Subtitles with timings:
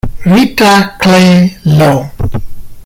[0.25, 2.09] Rita Clay Loam.